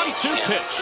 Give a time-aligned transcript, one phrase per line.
[0.00, 0.76] one-two pitch.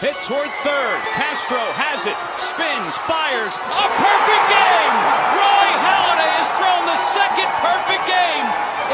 [0.00, 0.98] Hit toward third.
[1.12, 2.16] Castro has it.
[2.40, 3.52] Spins, fires.
[3.60, 4.94] A perfect game!
[5.36, 8.46] Roy Halladay has thrown the second perfect game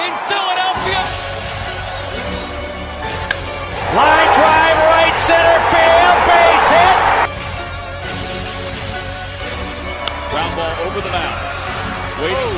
[0.03, 1.03] in Philadelphia.
[3.95, 6.99] Line drive, right center field, base hit.
[10.35, 11.39] Ground ball over the mound.
[12.27, 12.56] Waiting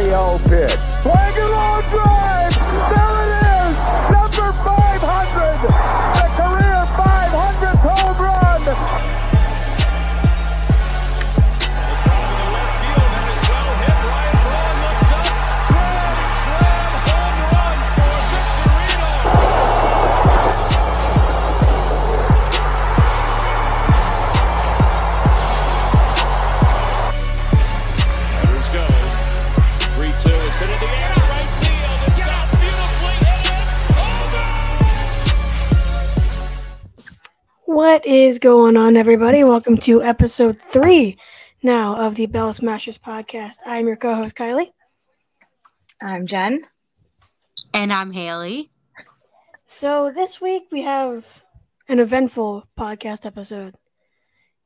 [0.00, 0.89] The 3-0
[38.40, 39.44] going on, everybody?
[39.44, 41.18] Welcome to episode three
[41.62, 43.56] now of the Bell Smashers podcast.
[43.66, 44.70] I'm your co host, Kylie.
[46.00, 46.62] I'm Jen.
[47.74, 48.70] And I'm Haley.
[49.66, 51.42] So, this week we have
[51.86, 53.74] an eventful podcast episode.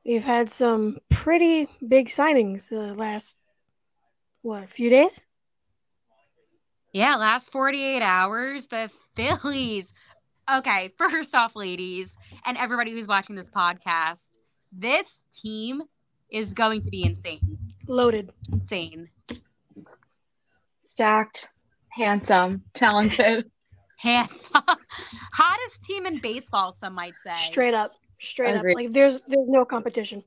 [0.07, 3.39] We've had some pretty big signings the last,
[4.43, 5.27] what, few days?
[6.93, 9.93] Yeah, last 48 hours, the Phillies.
[10.49, 14.21] Okay, first off, ladies, and everybody who's watching this podcast,
[14.73, 15.83] this team
[16.31, 17.59] is going to be insane.
[17.87, 18.31] Loaded.
[18.53, 19.09] Insane.
[20.81, 21.51] Stacked,
[21.91, 23.51] handsome, talented.
[23.97, 24.63] Handsome.
[25.33, 27.33] Hottest team in baseball, some might say.
[27.37, 27.93] Straight up.
[28.19, 28.73] Straight Agreed.
[28.73, 28.77] up.
[28.77, 30.25] Like, there's there's no competition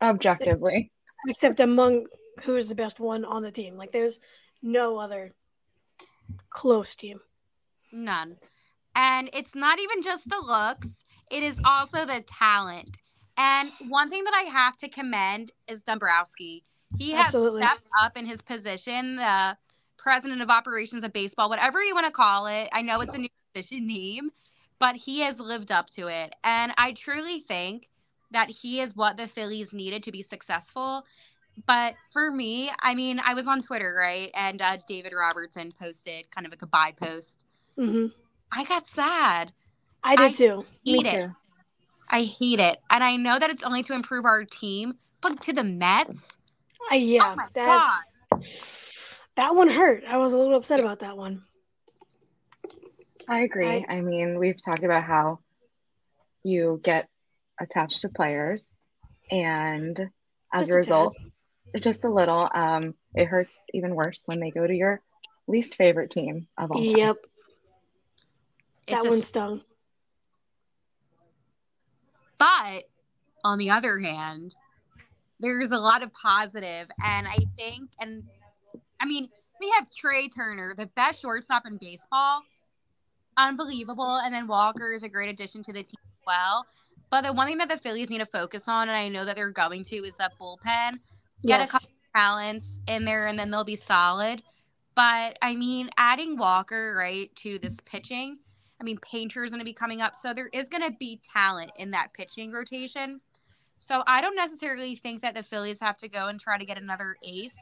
[0.00, 0.90] Objectively.
[1.28, 2.06] except among
[2.42, 3.76] who is the best one on the team.
[3.76, 4.18] Like, there's
[4.62, 5.32] no other
[6.50, 7.20] close team.
[7.92, 8.38] None.
[8.96, 10.88] And it's not even just the looks,
[11.32, 12.98] it is also the talent.
[13.36, 16.64] And one thing that I have to commend is Dombrowski.
[16.98, 17.62] He has Absolutely.
[17.62, 19.56] stepped up in his position, the
[19.96, 22.68] president of operations of baseball, whatever you want to call it.
[22.72, 24.30] I know it's a new position name,
[24.78, 26.34] but he has lived up to it.
[26.44, 27.88] And I truly think
[28.30, 31.04] that he is what the Phillies needed to be successful.
[31.66, 34.30] But for me, I mean, I was on Twitter, right?
[34.34, 37.38] And uh, David Robertson posted kind of a goodbye post.
[37.76, 38.06] hmm
[38.50, 39.52] I got sad.
[40.04, 40.66] I did I too.
[40.84, 41.20] Hate Me it.
[41.20, 41.34] too.
[42.10, 42.78] I hate it.
[42.90, 46.28] And I know that it's only to improve our team, but to the Mets,
[46.90, 48.20] I, yeah, Oh my that's
[49.36, 50.04] that one hurt.
[50.06, 51.42] I was a little upset about that one.
[53.28, 53.66] I agree.
[53.66, 55.38] I- I, mean, we've talked about how
[56.42, 57.08] you get
[57.60, 58.74] attached to players,
[59.30, 60.10] and
[60.52, 61.16] as Just a a result,
[61.80, 65.00] just a little, um, it hurts even worse when they go to your
[65.46, 66.96] least favorite team of all time.
[66.96, 67.16] Yep,
[68.88, 69.62] it's that a- one stung.
[72.42, 72.88] But
[73.44, 74.56] on the other hand,
[75.38, 78.24] there's a lot of positive, and I think, and
[79.00, 79.28] I mean,
[79.60, 82.42] we have Trea Turner, the best shortstop in baseball,
[83.36, 86.66] unbelievable, and then Walker is a great addition to the team as well.
[87.10, 89.36] But the one thing that the Phillies need to focus on, and I know that
[89.36, 90.98] they're going to, is that bullpen.
[91.46, 94.42] Get a Yes, couple talents in there, and then they'll be solid.
[94.96, 98.38] But I mean, adding Walker right to this pitching,
[98.82, 101.70] I mean, Painter's going to be coming up, so there is going to be talent
[101.78, 103.20] in that pitching rotation.
[103.78, 106.78] So I don't necessarily think that the Phillies have to go and try to get
[106.78, 107.54] another ace.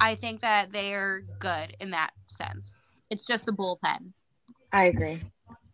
[0.00, 2.72] I think that they're good in that sense.
[3.10, 4.12] It's just the bullpen.
[4.72, 5.22] I agree.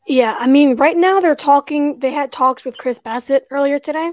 [0.06, 0.36] yeah.
[0.38, 2.00] I mean, right now they're talking.
[2.00, 4.12] They had talks with Chris Bassitt earlier today,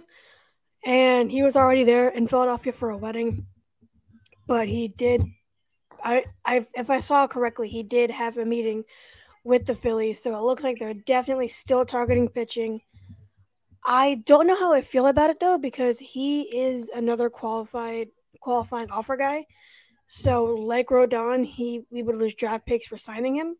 [0.85, 3.45] and he was already there in Philadelphia for a wedding.
[4.47, 5.25] But he did.
[6.01, 8.85] I, I, if I saw correctly, he did have a meeting
[9.43, 12.81] with the Phillies, so it looks like they're definitely still targeting pitching.
[13.85, 18.09] I don't know how I feel about it though because he is another qualified
[18.41, 19.45] qualifying offer guy.
[20.07, 23.55] So like Rodon, he we would lose draft picks for signing him.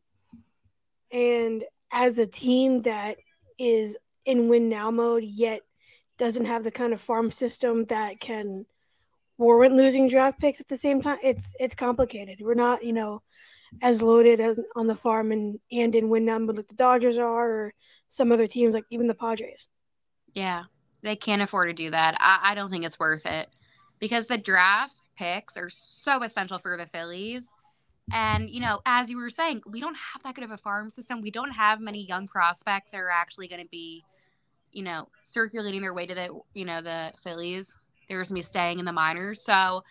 [1.12, 3.18] And as a team that
[3.58, 5.62] is in win now mode, yet
[6.18, 8.66] doesn't have the kind of farm system that can
[9.38, 11.18] warrant losing draft picks at the same time.
[11.24, 12.40] It's it's complicated.
[12.42, 13.22] We're not, you know,
[13.82, 17.50] as loaded as on the farm and and in win number like the Dodgers are
[17.50, 17.74] or
[18.10, 19.68] some other teams like even the Padres.
[20.34, 20.64] Yeah,
[21.02, 22.16] they can't afford to do that.
[22.20, 23.50] I, I don't think it's worth it
[24.00, 27.48] because the draft picks are so essential for the Phillies.
[28.12, 30.90] And, you know, as you were saying, we don't have that good of a farm
[30.90, 31.22] system.
[31.22, 34.04] We don't have many young prospects that are actually going to be,
[34.72, 37.78] you know, circulating their way to the, you know, the Phillies.
[38.08, 39.44] There's me staying in the minors.
[39.44, 39.84] So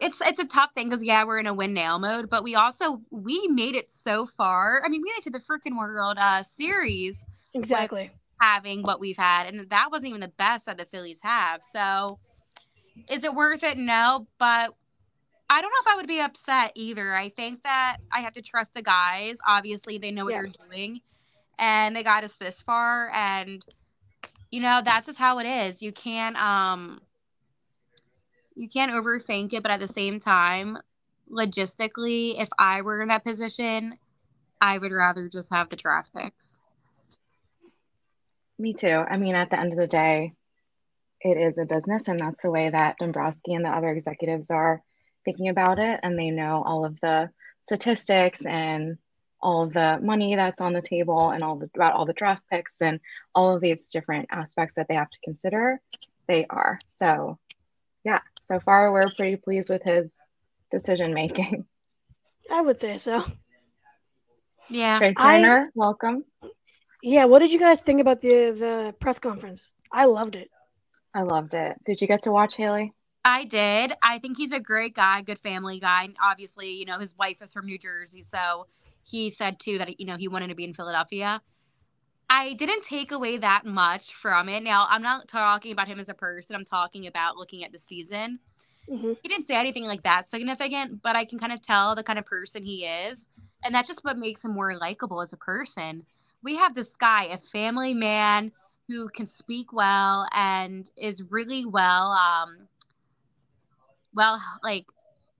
[0.00, 2.54] it's it's a tough thing because yeah, we're in a win now mode, but we
[2.54, 4.82] also we made it so far.
[4.84, 7.16] I mean, we made it to the freaking World uh, Series
[7.54, 8.10] Exactly.
[8.40, 11.62] having what we've had, and that wasn't even the best that the Phillies have.
[11.72, 12.20] So,
[13.10, 13.76] is it worth it?
[13.76, 14.74] No, but
[15.50, 17.14] I don't know if I would be upset either.
[17.14, 19.38] I think that I have to trust the guys.
[19.46, 20.42] Obviously, they know what Yeah.
[20.42, 21.00] they're doing,
[21.58, 23.10] and they got us this far.
[23.12, 23.64] And
[24.50, 25.82] you know, that's just how it is.
[25.82, 27.00] You can't um,
[28.58, 30.78] you can't overthink it, but at the same time,
[31.30, 33.98] logistically, if I were in that position,
[34.60, 36.60] I would rather just have the draft picks.
[38.58, 39.04] Me too.
[39.08, 40.32] I mean, at the end of the day,
[41.20, 44.82] it is a business, and that's the way that Dombrowski and the other executives are
[45.24, 46.00] thinking about it.
[46.02, 47.30] And they know all of the
[47.62, 48.98] statistics and
[49.40, 52.72] all the money that's on the table and all the about all the draft picks
[52.80, 52.98] and
[53.36, 55.80] all of these different aspects that they have to consider.
[56.26, 56.80] They are.
[56.88, 57.38] So
[58.04, 60.16] yeah, so far we're pretty pleased with his
[60.70, 61.64] decision making.
[62.50, 63.24] I would say so.
[64.70, 64.98] Yeah.
[64.98, 66.24] Trea I- welcome.
[67.02, 69.72] Yeah, what did you guys think about the the press conference?
[69.92, 70.50] I loved it.
[71.14, 71.76] I loved it.
[71.84, 72.92] Did you get to watch Haley?
[73.24, 73.92] I did.
[74.02, 76.04] I think he's a great guy, good family guy.
[76.04, 78.22] And obviously, you know, his wife is from New Jersey.
[78.22, 78.66] So
[79.04, 81.40] he said too that, you know, he wanted to be in Philadelphia.
[82.30, 84.62] I didn't take away that much from it.
[84.62, 87.78] Now, I'm not talking about him as a person, I'm talking about looking at the
[87.78, 88.40] season.
[88.88, 92.02] hmm He didn't say anything like that significant, but I can kind of tell the
[92.02, 93.28] kind of person he is.
[93.64, 96.04] And that's just what makes him more likable as a person.
[96.42, 98.52] We have this guy, a family man
[98.88, 102.68] who can speak well and is really well, um,
[104.14, 104.86] well, like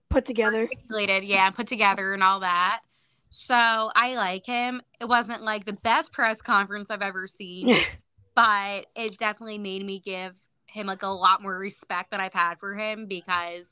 [0.09, 0.63] Put together.
[0.63, 2.81] articulated, yeah, put together and all that.
[3.29, 4.81] So I like him.
[4.99, 7.77] It wasn't like the best press conference I've ever seen,
[8.35, 10.35] but it definitely made me give
[10.65, 13.67] him like a lot more respect than I've had for him because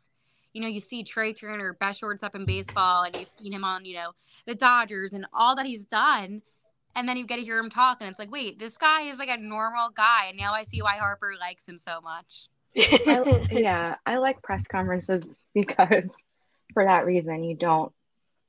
[0.54, 3.86] you know you see Trea Turner best shortstop in baseball and you've seen him on
[3.86, 4.12] you know
[4.46, 6.42] the Dodgers and all that he's done
[6.96, 9.20] and then you get to hear him talk and it's like wait this guy is
[9.20, 12.48] like a normal guy and now I see why Harper likes him so much.
[12.76, 16.18] I, yeah, I like press conferences because
[16.74, 17.92] for that reason you don't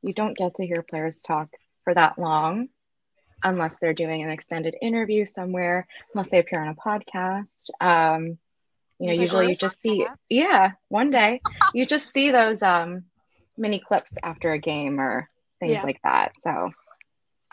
[0.03, 1.49] you don't get to hear players talk
[1.85, 2.69] for that long
[3.45, 7.71] unless they're doing an extended interview somewhere, unless they appear on a podcast.
[7.81, 8.39] Um,
[8.99, 11.41] you know, usually you just see yeah, one day
[11.73, 13.05] you just see those um
[13.57, 15.29] mini clips after a game or
[15.61, 15.83] things Yeah.
[15.83, 16.33] like that.
[16.41, 16.71] So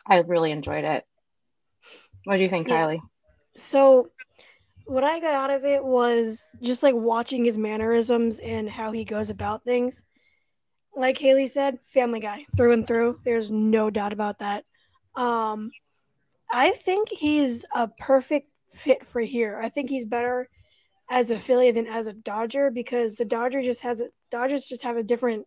[0.08, 1.06] I really enjoyed it.
[2.26, 2.86] What do you think, Yeah.
[2.86, 3.00] Kylie?
[3.56, 4.10] So,
[4.86, 9.04] what I got out of it was just like watching his mannerisms and how he
[9.06, 10.06] goes about things.
[10.96, 13.20] Like Haley said, family guy through and through.
[13.26, 14.64] There's no doubt about that.
[15.16, 15.72] Um,
[16.52, 19.60] I think he's a perfect fit for here.
[19.62, 20.50] I think he's better
[21.10, 24.84] as a Philly than as a Dodger because the Dodger just has a Dodgers just
[24.84, 25.46] have a different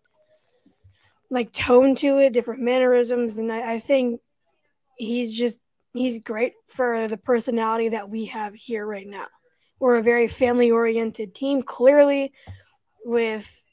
[1.30, 4.20] like tone to it, different mannerisms, and I, I think
[4.96, 5.58] he's just
[5.94, 9.26] he's great for the personality that we have here right now.
[9.78, 12.32] We're a very family oriented team, clearly,
[13.04, 13.67] with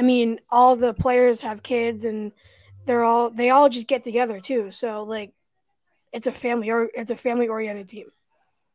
[0.00, 2.32] I mean, all the players have kids and
[2.86, 4.70] they're all they all just get together too.
[4.70, 5.34] So like
[6.12, 8.06] it's a family or it's a family oriented team.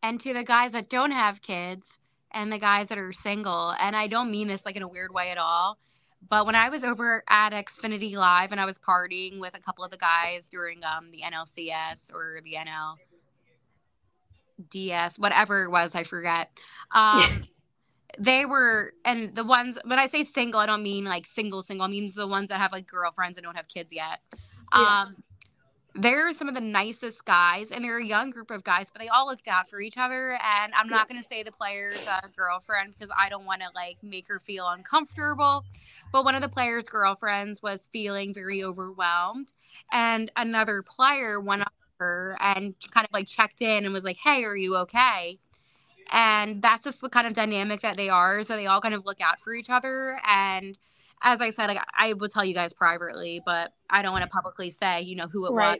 [0.03, 2.00] and to the guys that don't have kids
[2.32, 5.12] and the guys that are single and i don't mean this like in a weird
[5.13, 5.77] way at all
[6.29, 9.84] but when i was over at xfinity live and i was partying with a couple
[9.84, 12.96] of the guys during um, the nlcs or the nl
[14.70, 16.51] ds whatever it was i forget
[16.94, 17.24] um,
[18.19, 21.86] they were and the ones when i say single i don't mean like single single
[21.86, 24.19] i mean the ones that have like girlfriends and don't have kids yet.
[24.74, 25.03] Yeah.
[25.03, 25.15] um
[25.98, 29.07] they're some of the nicest guys and they're a young group of guys but they
[29.07, 32.19] all looked out for each other and i'm not going to say the player's uh,
[32.36, 35.63] girlfriend because i don't want to like make her feel uncomfortable
[36.12, 39.53] but one of the player's girlfriends was feeling very overwhelmed
[39.91, 44.03] and another player went up to her and kind of like checked in and was
[44.03, 45.39] like hey are you okay
[46.12, 49.05] and that's just the kind of dynamic that they are so they all kind of
[49.05, 50.77] look out for each other and
[51.24, 54.29] as i said like, i will tell you guys privately but i don't want to
[54.29, 55.77] publicly say you know who it was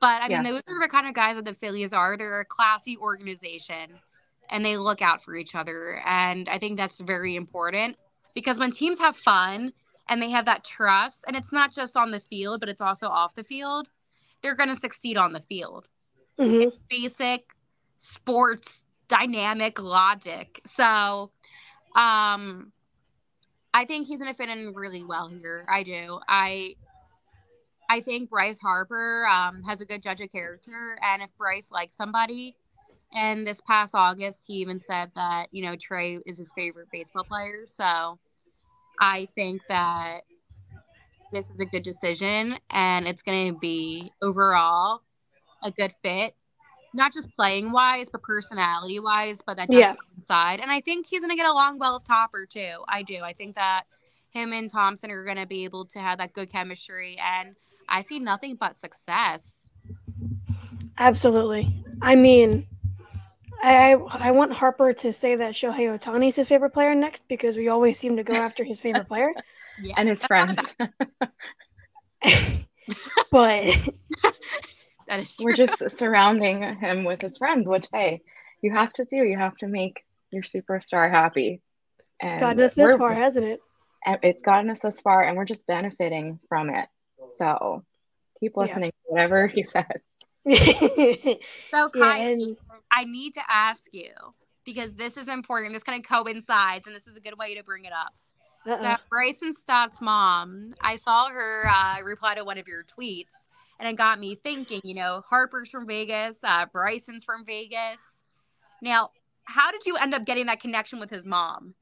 [0.00, 0.42] but I Yeah.
[0.42, 2.16] mean, those are the kind of guys that the Phillies are.
[2.16, 3.90] They're a classy organization.
[4.48, 6.00] and they look out for each other.
[6.06, 7.96] And I think that's very important
[8.32, 9.72] because when teams have fun
[10.08, 13.08] and they have that trust, and it's not just on the field, but it's also
[13.08, 13.88] off the field,
[14.40, 15.88] they're going to succeed on the field.
[16.38, 16.70] Mhm.
[16.88, 17.48] Basic
[17.98, 20.60] sports dynamic logic.
[20.66, 21.30] So,
[21.94, 22.72] um,
[23.74, 25.66] I think he's to fit in really well here.
[25.68, 26.20] I do.
[26.28, 26.76] I
[27.90, 31.96] I think Bryce Harper um, has a good judge of character, and if Bryce likes
[31.96, 32.54] somebody,
[33.14, 37.24] and this past August he even said that you know Trea is his favorite baseball
[37.24, 37.64] player.
[37.66, 38.18] So
[39.00, 40.20] I think that
[41.32, 45.02] this is a good decision, and it's going to be overall
[45.62, 46.34] a good fit,
[46.94, 49.38] not just playing wise, but personality wise.
[49.46, 49.94] But that does Yeah.
[50.26, 52.84] side, and I think he's going to get along well with Topper too.
[52.88, 53.22] I do.
[53.22, 53.84] I think that
[54.30, 57.56] him and Thomson are going to be able to have that good chemistry, and
[57.88, 59.68] I see nothing but success.
[60.98, 61.72] Absolutely.
[62.02, 62.66] I mean,
[63.62, 67.68] I I want Harper to say that Shohei Ohtani's his favorite player next because we
[67.68, 69.32] always seem to go after his favorite player.
[69.82, 70.74] Yeah, and his friends.
[73.30, 73.76] But
[75.08, 75.46] That is true.
[75.46, 78.22] We're just surrounding him with his friends, which hey,
[78.62, 79.16] you have to do.
[79.16, 81.60] You have to make your superstar happy.
[82.20, 83.60] And it's gotten us this far, hasn't it?
[84.04, 86.88] and It's gotten us this far, and we're just benefiting from it.
[87.38, 87.84] So
[88.40, 88.62] keep Yeah.
[88.62, 89.84] listening to whatever he says.
[91.70, 92.56] So, Yeah, Kai, and-
[92.90, 94.10] I need to ask you
[94.64, 95.74] because this is important.
[95.74, 98.14] This kind of coincides, and this is a good way to bring it up.
[98.66, 98.96] Uh-uh.
[98.96, 103.32] So, Bryson Stott's mom, I saw her uh, reply to one of your tweets,
[103.78, 104.80] and it got me thinking.
[104.84, 108.00] You know, Harper's from Vegas, uh, Bryson's from Vegas.
[108.82, 109.10] Now,
[109.44, 111.74] how did you end up getting that connection with his mom?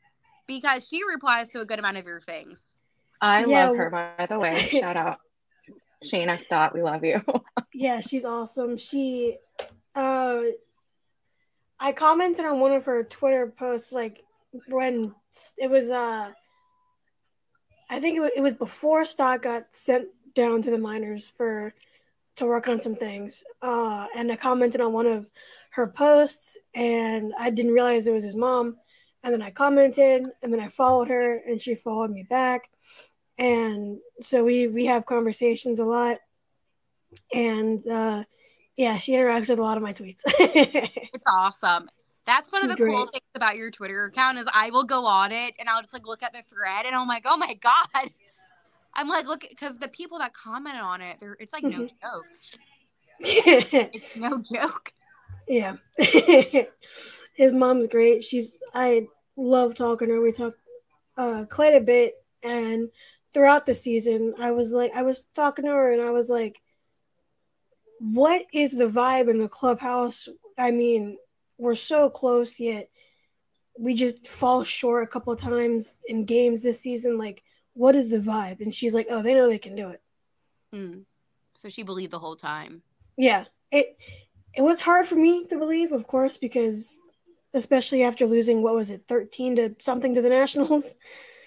[0.47, 2.79] Because she replies to a good amount of your things.
[3.21, 3.67] I Yeah.
[3.67, 4.57] love her, by the way.
[4.71, 5.19] Shout out.
[6.05, 7.23] Shayna Stott, we love you.
[7.75, 8.79] Yeah, she's awesome.
[8.79, 9.37] She
[9.95, 10.43] uh
[11.79, 14.25] I commented on one of her Twitter posts like
[14.69, 15.15] when
[15.59, 16.33] it was uh
[17.91, 21.75] I think it was, it was before Stott got sent down to the minors for
[22.37, 23.43] to work on some things.
[23.61, 25.28] Uh and I commented on one of
[25.71, 28.76] her posts and I didn't realize it was his mom.
[29.25, 32.71] And then I commented and then I followed her and she followed me back.
[33.38, 36.19] And so we we have conversations a lot
[37.33, 38.25] and uh,
[38.76, 40.23] yeah, she interacts with a lot of my tweets.
[41.16, 41.88] It's awesome.
[42.26, 45.07] That's one She's of the cool things about your Twitter account is I will go
[45.07, 47.55] on it and I'll just like look at the thread and I'm like, oh my
[47.55, 48.11] god.
[48.97, 51.91] I'm like, look, because the people that comment on it, they're it's like no Mhm.
[52.03, 52.26] joke.
[53.95, 54.93] It's no joke.
[55.49, 55.76] yeah,
[57.35, 58.25] his mom's great.
[58.25, 60.21] She's I love talking to her.
[60.21, 60.55] We talk
[61.17, 62.88] uh, quite a bit, and
[63.33, 66.61] throughout the season, I was like, I was talking to her, and I was like,
[68.00, 71.19] "What is the vibe in the clubhouse?" I mean,
[71.59, 72.88] we're so close yet.
[73.79, 77.19] We just fall short a couple of times in games this season.
[77.19, 77.43] Like,
[77.76, 78.61] what is the vibe?
[78.61, 80.02] And she's like, "Oh, they know they can do it."
[80.73, 81.00] Hmm.
[81.54, 82.83] So she believed the whole time.
[83.16, 83.97] Yeah, it
[84.54, 86.99] it was hard for me to believe, of course, because
[87.54, 90.97] especially after losing what was it, thirteen to something to the Nationals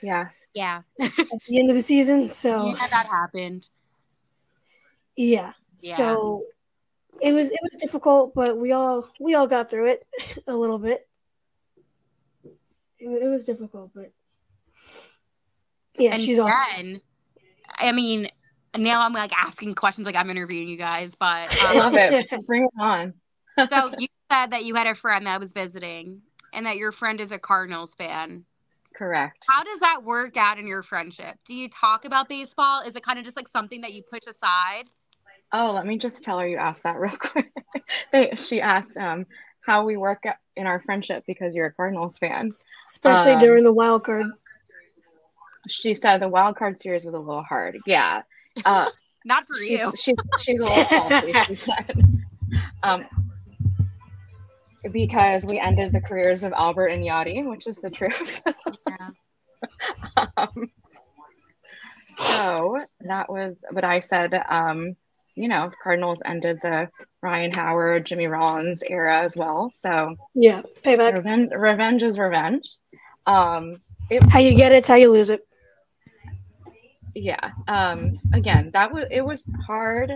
[0.01, 0.29] yeah.
[0.53, 0.81] Yeah.
[0.99, 1.11] at
[1.47, 2.27] the end of the season.
[2.29, 3.67] So Yeah, that happened.
[5.15, 5.95] yeah, Yeah.
[5.95, 6.45] so
[7.21, 10.05] it was it was difficult, but we all we all got through it
[10.47, 10.99] a little bit.
[12.99, 14.11] It, it was difficult, but
[15.99, 16.55] yeah, and she's awesome.
[16.75, 17.01] then,
[17.77, 18.29] I mean,
[18.77, 21.25] now I'm like asking questions like I'm interviewing you guys, but
[21.63, 22.29] I um, love it.
[22.47, 23.13] Bring it on.
[23.69, 26.21] so you said that you had a friend that was visiting
[26.53, 28.45] and that your friend is a Cardinals fan.
[28.95, 29.45] Correct.
[29.49, 31.37] How does that work out in your friendship?
[31.45, 32.81] Do you talk about baseball?
[32.81, 34.85] Is it kind of just like something that you push aside?
[35.53, 37.49] Oh, let me just tell her you asked that real quick.
[38.11, 39.25] they, she asked um,
[39.61, 40.23] how we work
[40.55, 42.53] in our friendship because you're a Cardinals fan.
[42.87, 44.25] Especially Um, during the wild card.
[45.69, 47.77] She said the wild card series was a little hard.
[47.85, 48.21] Yeah.
[48.65, 48.89] Uh,
[49.25, 49.77] Not for you.
[49.91, 52.25] she's, she's, she's a little salty, she said.
[52.83, 53.05] Um,
[54.91, 58.41] because we ended the careers of Albert and Yadi, which is the truth.
[58.87, 60.25] Yeah.
[60.37, 60.71] um,
[62.07, 64.33] so that was what I said.
[64.49, 64.95] Um,
[65.35, 66.89] you know, Cardinals ended the
[67.21, 69.69] Ryan Howard, Jimmy Rollins era as well.
[69.71, 71.13] So Yeah, payback.
[71.13, 72.77] revenge, revenge is revenge.
[73.25, 73.77] Um,
[74.09, 75.45] it, How you get it, it's how you lose it.
[77.21, 77.51] Yeah.
[77.67, 80.11] Um, again, that was it was hard.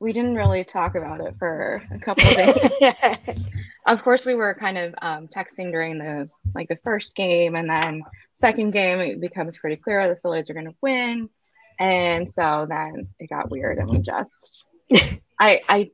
[0.00, 3.50] We didn't really talk about it for a couple of days.
[3.86, 7.68] of course we were kind of um, texting during the like the first game and
[7.68, 8.02] then
[8.34, 11.28] second game it becomes pretty clear the phillies are going to win
[11.78, 14.66] and so then it got weird and we just
[15.38, 15.90] i i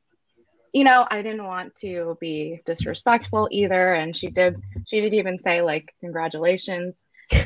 [0.72, 3.94] you know, I didn't want to be disrespectful either.
[3.94, 6.94] And she did, she did even say like, congratulations.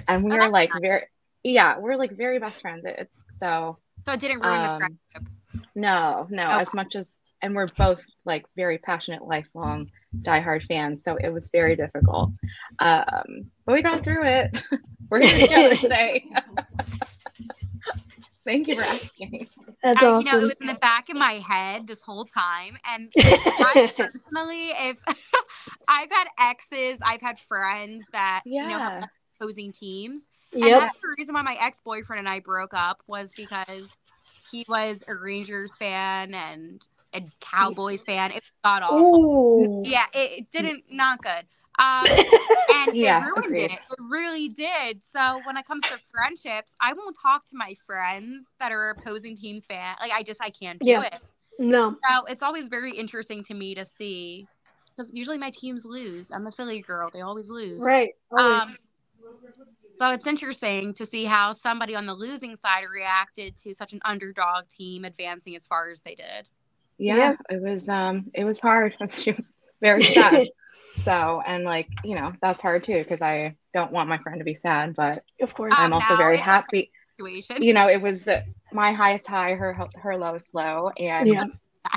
[0.09, 1.05] And we were like very,
[1.45, 2.85] yeah, we're like very best friends.
[2.85, 5.33] It, so So it didn't ruin the Um, friendship.
[5.75, 6.61] no, no, Okay.
[6.61, 9.91] as much as, and we're both like very passionate, lifelong
[10.23, 11.03] diehard fans.
[11.05, 12.31] So it was very difficult.
[12.79, 14.63] Um, but we got through it.
[15.11, 16.27] we're here together today.
[18.47, 19.49] Thank you for asking.
[19.83, 20.41] That's And, You know, awesome.
[20.41, 22.77] it was in the back of my head this whole time.
[22.87, 24.99] And I personally, if
[25.89, 29.09] I've had exes, I've had friends that, you know, have
[29.41, 30.27] opposing teams.
[30.55, 30.81] Yep.
[30.81, 33.97] that's the reason why my ex boyfriend and I broke up was because
[34.51, 38.31] he was a Rangers fan and a Cowboys fan.
[38.33, 39.59] It got awful.
[39.59, 39.83] Ooh.
[39.85, 41.47] Yeah, it, it didn't not good.
[41.79, 42.07] Um,
[42.71, 43.65] and Yeah, it ruined agreed.
[43.65, 43.73] it.
[43.73, 45.03] It really did.
[45.13, 49.37] So when it comes to friendships, I won't talk to my friends that are opposing
[49.37, 49.97] teams fan.
[50.01, 51.03] Like I just I can't do Yeah.
[51.03, 51.15] it.
[51.59, 51.91] No.
[51.93, 54.49] So it's always very interesting to me to see
[54.97, 56.31] because usually my teams lose.
[56.31, 57.83] I'm a Philly girl; they always lose.
[57.83, 58.11] Right.
[58.31, 58.61] Always.
[58.61, 58.77] Um,
[59.99, 64.01] so it's interesting to see how somebody on the losing side reacted to such an
[64.05, 66.49] underdog team advancing as far as they did.
[66.99, 67.35] yeah, Yeah.
[67.51, 70.49] it was um it was hard she was very sad
[70.95, 74.45] so and like you know that's hard too because i don't want my friend to
[74.45, 75.73] be sad but of course.
[75.79, 77.63] Um, i'm also very happy Situation.
[77.63, 81.45] you know it was uh, my highest high her her lowest low and yeah.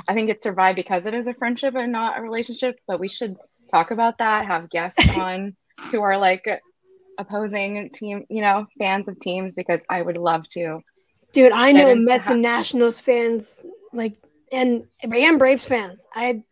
[0.06, 3.08] i think it survived because it is a friendship and not a relationship but we
[3.08, 3.36] should
[3.70, 5.56] talk about that have guests on
[5.90, 6.46] who are like
[7.18, 10.80] opposing team you know fans of teams because i would love to
[11.32, 14.16] Dude, I know Mets ho- and Nationals fans like
[14.50, 16.06] and and Braves fans.
[16.14, 16.42] I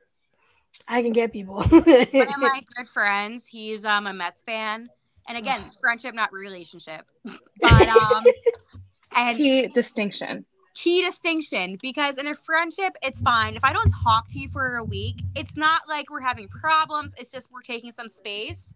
[0.89, 1.57] I can get people.
[1.63, 4.89] One of my good friends, he's um a Mets fan,
[5.29, 8.25] and again, friendship, not relationship, but um,
[9.17, 10.45] and key distinction
[10.75, 14.77] key distinction because in a friendship, it's fine if I don't talk to you for
[14.77, 15.23] a week.
[15.35, 17.13] It's not like we're having problems.
[17.17, 18.75] It's just we're taking some space.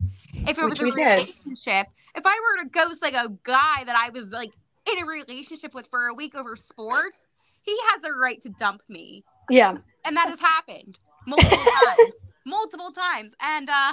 [0.49, 3.97] If it Which was a relationship, if I were to ghost like a guy that
[3.97, 4.53] I was like
[4.91, 7.19] in a relationship with for a week over sports,
[7.63, 12.13] he has a right to dump me, yeah, and that has happened multiple times,
[12.47, 13.93] multiple times, and uh.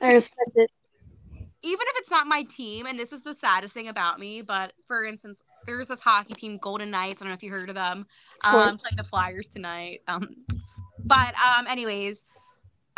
[0.00, 0.70] I respect it.
[1.62, 4.72] even if it's not my team, and this is the saddest thing about me, but
[4.86, 7.20] for instance, there's this hockey team, Golden Knights.
[7.20, 8.06] I don't know if you heard of them.
[8.44, 10.00] Of Um, playing the Flyers tonight.
[10.08, 10.36] Um,
[11.04, 12.24] but um, anyways,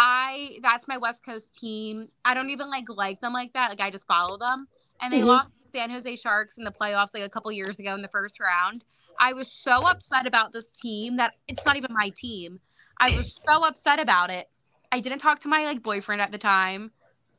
[0.02, 2.08] I that's my West Coast team.
[2.24, 3.68] I don't even like like them like that.
[3.68, 4.66] Like I just follow them,
[5.02, 5.26] and they Mhm.
[5.26, 8.40] lost San Jose Sharks in the playoffs like a couple years ago in the first
[8.40, 8.82] round.
[9.20, 12.60] I was so upset about this team that it's not even my team.
[12.98, 14.48] I was so upset about it.
[14.90, 16.92] I didn't talk to my like boyfriend at the time,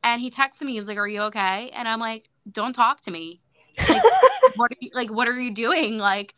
[0.04, 0.74] and he texted me.
[0.74, 3.42] He was like, "Are you okay?" And I'm like, "Don't talk to me.
[3.88, 4.04] Like,
[4.54, 5.10] what are you like?
[5.12, 5.98] What are you doing?
[5.98, 6.34] Like."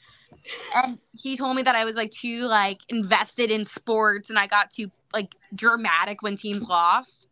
[0.75, 4.47] And he told me that I was like too like invested in sports, and I
[4.47, 7.29] got too like dramatic when teams lost.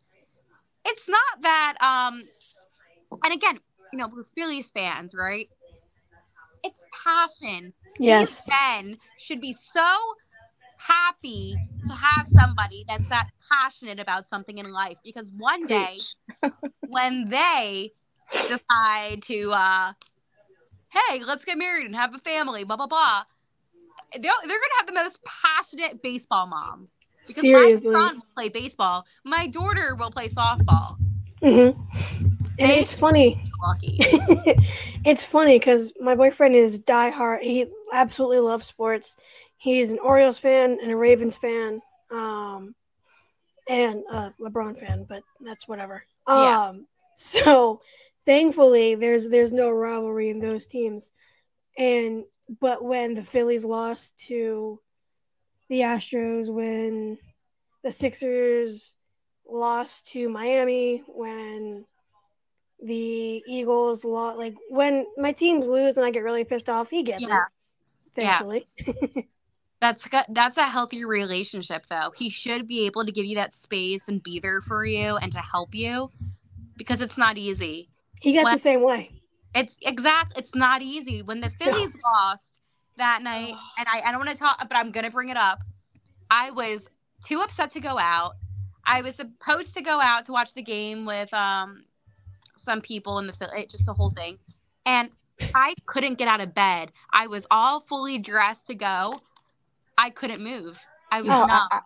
[0.85, 1.75] It's not that.
[1.81, 2.23] Um,
[3.23, 3.59] and again,
[3.91, 5.49] you know, we're Phillies fans, right?
[6.63, 8.47] It's passion Yes.
[8.47, 8.55] these
[8.87, 9.97] men should be so
[10.77, 15.99] happy to have somebody that's that passionate about something in life because one day
[16.87, 17.91] when they
[18.47, 19.93] decide to uh
[20.89, 23.23] hey let's get married and have a family blah blah blah
[24.13, 26.87] they're, they're gonna have the most passionate baseball mom
[27.27, 27.91] because Seriously.
[27.93, 30.97] my son will play baseball my daughter will play softball
[31.41, 31.71] hmm
[32.59, 33.41] And They- it's funny.
[33.61, 33.97] lucky
[35.05, 37.41] it's funny because my boyfriend is diehard.
[37.41, 39.15] He absolutely loves sports.
[39.57, 41.81] He's an Orioles fan and a Ravens fan,
[42.11, 42.75] um,
[43.69, 45.05] and a LeBron fan.
[45.07, 46.03] But that's whatever.
[46.27, 46.67] Yeah.
[46.69, 47.81] Um, so
[48.25, 51.11] thankfully, there's there's no rivalry in those teams.
[51.77, 52.25] And
[52.59, 54.79] but when the Phillies lost to
[55.73, 57.17] the Astros, when
[57.83, 58.95] the Sixers
[59.49, 61.85] lost to Miami, when
[62.79, 67.01] the Eagles lost, like when my teams lose and I get really pissed off, he
[67.01, 67.45] gets Yeah.
[67.45, 68.13] it.
[68.13, 68.67] Thankfully.
[69.81, 70.25] That's good.
[70.29, 72.11] That's a healthy relationship, though.
[72.15, 75.31] He should be able to give you that space and be there for you and
[75.31, 76.11] to help you
[76.77, 77.89] because it's not easy.
[78.21, 79.09] He gets Well- the same way.
[79.55, 80.33] It's exact.
[80.37, 81.23] It's not easy.
[81.23, 82.52] When the Phillies lost
[82.97, 85.59] that night, and I, I don't want to talk, but I'm gonna bring it up.
[86.29, 86.87] I was
[87.25, 88.33] too upset to go out.
[88.85, 91.85] I was supposed to go out to watch the game with um
[92.55, 94.37] some people in the Phil- it just the whole thing,
[94.85, 95.09] and
[95.55, 96.91] I couldn't get out of bed.
[97.11, 99.13] I was all fully dressed to go.
[99.97, 100.79] I couldn't move.
[101.11, 101.49] I was Oh, numb.
[101.51, 101.79] I, I,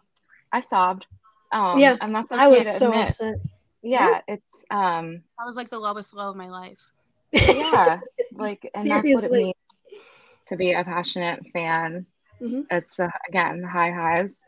[0.54, 1.08] I sobbed.
[1.52, 3.08] Um, Yeah, I'm not so I okay was to so admit.
[3.08, 3.36] upset.
[3.82, 6.80] Yeah, it's um, That was like the lowest low of my life.
[7.32, 8.00] yeah,
[8.34, 9.54] like, and that's what it means
[10.50, 12.06] to be a passionate fan.
[12.42, 12.66] Mhm.
[12.72, 14.44] It's the again high highs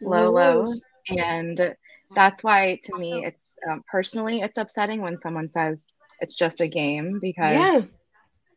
[0.00, 0.68] low Low lows.
[0.68, 0.88] lows.
[1.18, 1.76] And
[2.14, 5.86] that's why, to me, it's um, personally, it's upsetting when someone says
[6.20, 7.80] it's just a game because Yeah.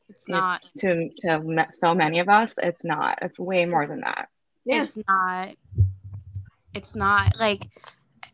[0.09, 0.61] It's not.
[0.73, 3.19] it's to, to so many of us, it's not.
[3.21, 4.27] It's way more than that.
[4.65, 4.83] Yeah.
[4.83, 5.55] It's not.
[6.73, 7.67] It's not like.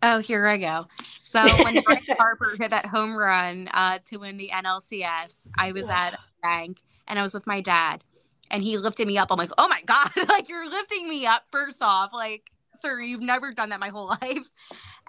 [0.04, 0.88] Oh, here I go.
[1.04, 5.88] So when Bryce Harper hit that home run uh, to win the NLCS, I was
[5.88, 8.04] at a bank and I was with my dad,
[8.52, 9.32] and he lifted me up.
[9.32, 11.44] I'm like, oh my god, like you're lifting me up.
[11.52, 12.44] First off, like,
[12.76, 14.50] sir, you've never done that my whole life.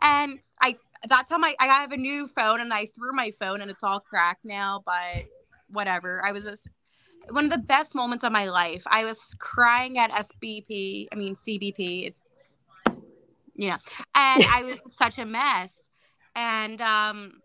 [0.01, 0.77] And I,
[1.09, 3.83] that's how my I have a new phone, and I threw my phone, and it's
[3.83, 4.83] all cracked now.
[4.85, 5.25] But
[5.68, 6.22] whatever.
[6.25, 6.68] I was just
[7.31, 8.83] one of the best moments of my life.
[8.87, 12.07] I was crying at SBP, I mean CBP.
[12.07, 12.22] It's
[13.55, 13.79] you know,
[14.14, 15.75] and I was such a mess.
[16.35, 17.40] And um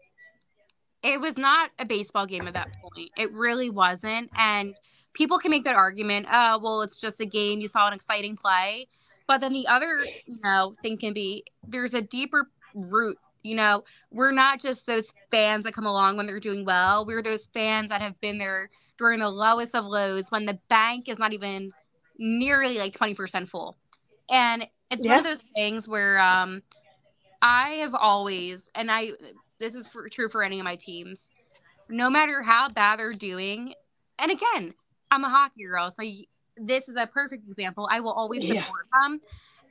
[1.04, 3.10] it was not a baseball game at that point.
[3.18, 4.30] It really wasn't.
[4.38, 4.76] And
[5.14, 7.60] people can make that argument, oh, well, it's just a game.
[7.60, 8.88] You saw an exciting play.
[9.28, 9.96] But then the other,
[10.28, 13.18] you know, thing can be there's a deeper root.
[13.44, 17.06] You know, we're not just those fans that come along when they're doing well.
[17.06, 21.10] We're those fans that have been there during the lowest of lows when the bank
[21.10, 21.72] is not even
[22.18, 23.78] nearly like 20% full.
[24.30, 26.62] And it's one of those things where um
[27.42, 29.12] I have always and I
[29.60, 31.30] this is for, true for any of my teams.
[31.90, 33.74] No matter how bad they're doing,
[34.20, 34.74] and again,
[35.12, 36.04] I'm a hockey girl, so
[36.58, 37.88] this is a perfect example.
[37.92, 38.64] I will always Yeah.
[38.64, 39.22] support them.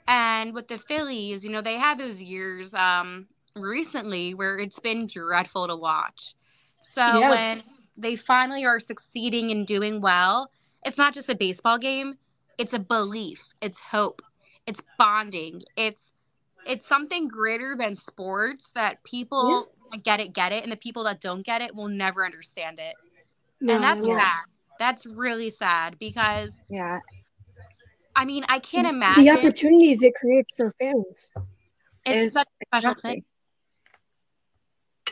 [0.07, 3.27] And with the Phillies, you know, they had those years um
[3.57, 6.35] recently where it's been dreadful to watch.
[6.83, 7.31] So Yeah.
[7.31, 7.63] when
[7.97, 10.51] they finally are succeeding and doing well,
[10.85, 12.19] it's not just a baseball game,
[12.59, 14.23] it's a belief, it's hope,
[14.67, 16.15] it's bonding, it's
[16.67, 21.05] it's something greater than sports that people that get it get it and the people
[21.05, 22.95] that don't get it will never understand it.
[23.61, 24.45] No, and that's sad.
[24.81, 27.01] That's really sad because Yeah.
[28.17, 31.31] I mean, I can't imagine the opportunities it creates for fans.
[32.07, 33.11] it's such a special exactly.
[33.13, 33.25] thing.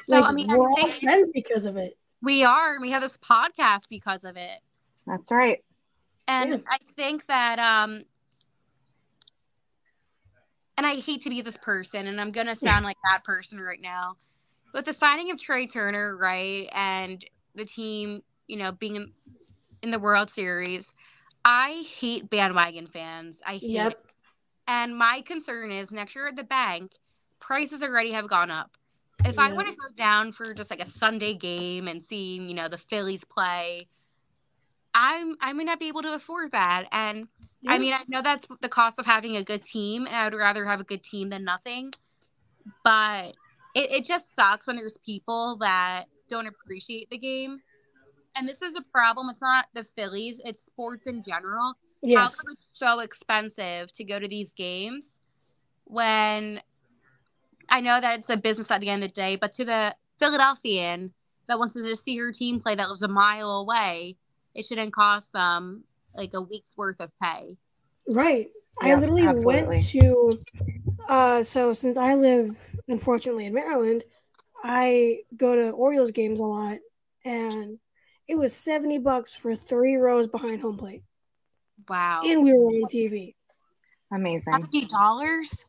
[0.00, 1.92] So like, I mean, we're all friends because of it.
[2.22, 2.80] we are.
[2.80, 4.58] We have this podcast because of it.
[5.06, 5.62] That's right.
[6.26, 6.56] And Yeah.
[6.66, 8.04] I think that um
[10.78, 13.80] and I hate to be this person and I'm gonna sound like that person right
[13.80, 14.16] now.
[14.72, 17.22] With the signing of Trea Turner, right, and
[17.54, 19.12] the team, you know, being
[19.82, 20.92] in, the World Series,
[21.44, 23.40] I hate bandwagon fans.
[23.46, 23.70] I hate it.
[23.70, 24.06] Yep.
[24.66, 26.92] And my concern is next year at the bank,
[27.40, 28.76] prices already have gone up.
[29.24, 32.54] If I want to go down for just like a Sunday game and see, you
[32.54, 33.80] know, the Phillies play,
[34.94, 36.86] I'm I may not be able to afford that.
[36.92, 37.28] And
[37.66, 40.34] I mean, I know that's the cost of having a good team, and I would
[40.34, 41.92] rather have a good team than nothing.
[42.84, 43.34] But
[43.74, 47.60] it, it just sucks when there's people that don't appreciate the game.
[48.38, 49.28] And this is a problem.
[49.30, 51.74] It's not the Phillies, it's sports in general
[52.14, 52.36] how Yes.
[52.36, 55.18] come it's so expensive to go to these games
[55.84, 56.60] when
[57.68, 59.94] I know that it's a business at the end of the day, but to the
[60.18, 61.12] Philadelphian
[61.48, 64.16] that wants to just see her team play that lives a mile away,
[64.54, 67.56] it shouldn't cost them like a week's worth of pay.
[68.08, 68.50] Right.
[68.80, 69.66] I literally absolutely.
[69.66, 70.38] went to
[71.08, 74.04] uh so since I live unfortunately in Maryland,
[74.62, 76.78] I go to Orioles games a lot
[77.24, 77.78] and
[78.28, 81.02] it was 70 bucks for 3 rows behind home plate.
[81.88, 82.22] Wow.
[82.24, 83.34] And we were on TV.
[84.12, 84.52] Amazing.
[84.52, 85.64] $70?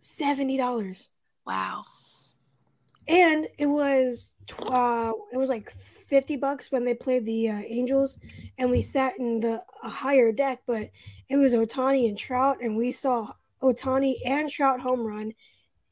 [0.00, 1.08] $70.
[1.46, 1.84] Wow.
[3.06, 4.34] And it was
[4.66, 8.18] uh it was like 50 bucks when they played the uh, Angels
[8.56, 10.88] and we sat in the a higher deck, but
[11.28, 15.32] it was Ohtani and Trout and we saw Ohtani and Trout home run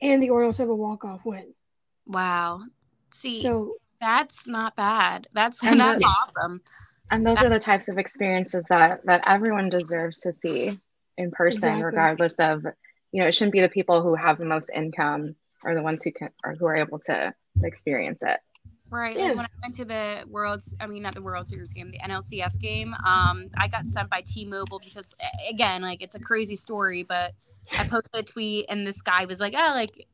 [0.00, 1.54] and the Orioles have a walk-off win.
[2.06, 2.62] Wow.
[3.12, 5.28] See, So that's not bad.
[5.32, 6.60] That's And that's the- awesome.
[7.10, 10.78] And those are the types of experiences that that everyone deserves to see
[11.16, 11.84] in person, Exactly.
[11.84, 12.64] regardless of
[13.12, 16.02] you know, it shouldn't be the people who have the most income or the ones
[16.02, 17.32] who can or who are able to
[17.62, 18.38] experience it.
[18.90, 19.16] Right.
[19.16, 19.28] Yeah.
[19.28, 21.98] Like when I went to the World's, I mean, not the World Series game, the
[21.98, 25.14] NLCS game, um, I got sent by T Mobile because,
[25.48, 27.34] again, like it's a crazy story, but
[27.78, 30.06] I posted a tweet and this guy was like, oh, like,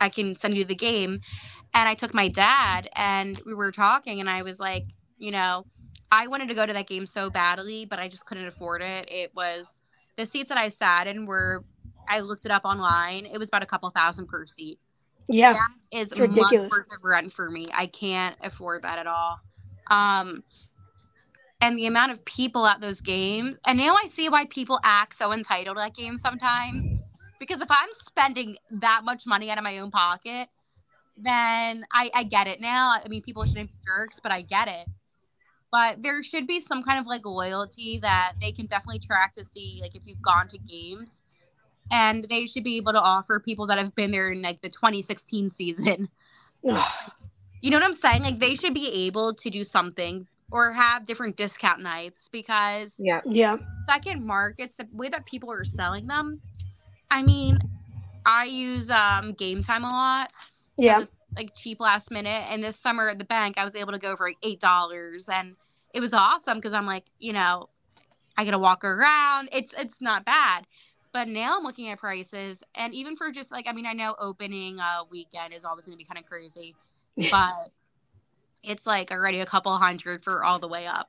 [0.00, 1.20] I can send you the game.
[1.74, 4.84] And I took my dad and we were talking and I was like,
[5.18, 5.66] you know,
[6.10, 9.10] I wanted to go to that game so badly, but I just couldn't afford it.
[9.10, 9.82] It was
[10.16, 11.64] the seats that I sat in were,
[12.08, 13.26] I looked it up online.
[13.26, 14.78] It was about a couple thousand per seat
[15.28, 16.70] yeah, that is It's ridiculous.
[16.70, 17.66] worth of rent for me.
[17.74, 19.40] I can't afford that at all.
[19.88, 20.44] Um,
[21.60, 25.16] and the amount of people at those games, and now I see why people act
[25.18, 27.00] so entitled at games sometimes.
[27.38, 30.48] Because if I'm spending that much money out of my own pocket,
[31.16, 32.92] then I, I get it now.
[33.04, 34.86] I mean, people shouldn't be jerks, but I get it.
[35.72, 39.44] But there should be some kind of like loyalty that they can definitely track to
[39.44, 41.22] see, like if you've gone to games.
[41.90, 44.68] and they should be able to offer people that have been there in like the
[44.68, 46.08] 2016 season.
[47.62, 48.22] You know what I'm saying?
[48.22, 53.22] Like they should be able to do something or have different discount nights because Yeah.
[53.24, 53.56] yeah.
[53.88, 56.42] second markets, the way that people are selling them.
[57.10, 57.58] I mean,
[58.24, 60.32] I use um game time a lot.
[60.76, 61.04] Yeah.
[61.36, 62.44] Like cheap last minute.
[62.50, 65.28] And this summer at the bank, I was able to go for like eight dollars,
[65.28, 65.56] and
[65.94, 67.68] it was awesome because I'm like, you know,
[68.36, 69.48] I get to walk around.
[69.52, 70.66] It's it's not bad.
[71.12, 74.14] But now I'm looking at prices, and even for just like, I mean, I know
[74.18, 76.74] opening uh weekend is always going to be kind of crazy,
[77.30, 77.70] but
[78.62, 81.08] it's like already a couple hundred for all the way up.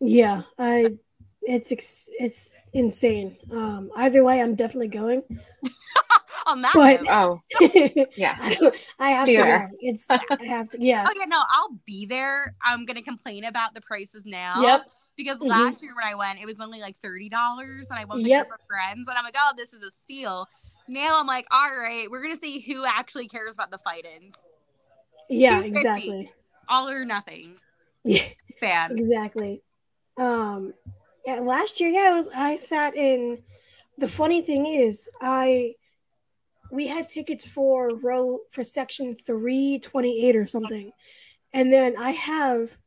[0.00, 0.42] Yeah.
[0.58, 0.94] I
[1.42, 3.36] it's ex- it's insane.
[3.52, 5.22] Um either way I'm definitely going.
[6.46, 7.40] On that But- Oh,
[8.16, 8.36] yeah.
[8.58, 11.06] don't, I have to It's I have to yeah.
[11.08, 12.54] oh yeah, no, I'll be there.
[12.64, 14.60] I'm gonna complain about the prices now.
[14.62, 14.90] Yep.
[15.16, 15.48] Because Mhm.
[15.48, 18.26] last year when I went, it was only like thirty dollars, and I went with
[18.28, 18.46] Yep.
[18.46, 20.46] a friends, and I'm like, oh, this is a steal.
[20.88, 24.34] Now I'm like, all right, we're gonna see who actually cares about the fight-ins.
[25.28, 26.32] Yeah, exactly.
[26.68, 27.56] All or nothing.
[28.02, 28.22] Yeah.
[28.60, 28.92] Fan.
[28.92, 29.62] Exactly.
[30.16, 30.72] Um
[31.26, 33.42] yeah, last year, yeah, it was I sat in
[33.98, 35.74] the funny thing is I
[36.70, 40.92] we had tickets for row for section 328 or something.
[41.52, 42.78] And then I have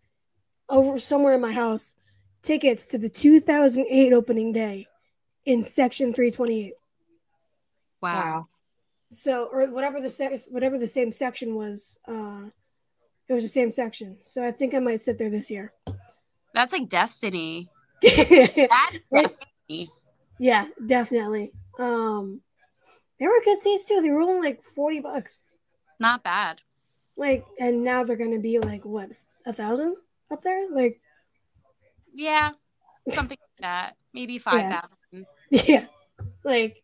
[0.69, 1.95] over somewhere in my house
[2.41, 4.87] tickets to the 2008 opening day
[5.45, 6.73] in section 328.
[8.01, 8.13] Wow.
[8.13, 8.47] Wow.
[9.09, 12.45] So or whatever the se- whatever the same section was uh
[13.27, 14.17] it was the same section.
[14.21, 15.73] So I think I might sit there this year.
[16.53, 17.69] That's like destiny.
[20.39, 21.51] Yeah, definitely.
[21.79, 22.41] Um,
[23.19, 24.01] they were good seats too.
[24.01, 25.43] They were only like forty bucks.
[25.99, 26.61] Not bad.
[27.15, 29.09] Like, and now they're gonna be like what
[29.45, 29.95] a thousand
[30.31, 30.69] up there?
[30.69, 30.99] Like,
[32.13, 32.51] Yeah.
[33.09, 33.95] Something like that.
[34.13, 35.25] Maybe five thousand.
[35.49, 35.61] Yeah.
[35.67, 35.85] yeah,
[36.43, 36.83] like.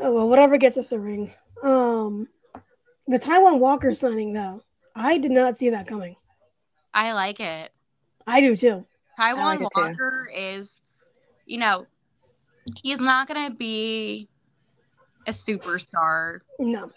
[0.00, 1.32] Oh well, whatever gets us a ring.
[1.62, 2.28] Um,
[3.06, 4.62] the Taijuan Walker signing though,
[4.96, 6.16] I did not see that coming.
[6.94, 7.70] I like it.
[8.26, 8.86] I do too.
[9.22, 9.80] Taiwan like it too.
[9.80, 10.80] Walker is,
[11.46, 11.86] you know,
[12.82, 14.28] he's not going to be
[15.26, 16.90] a superstar, No,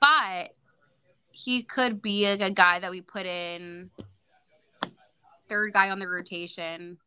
[0.00, 0.50] but
[1.30, 3.90] he could be like a guy that we put in
[5.48, 6.98] third guy on the rotation.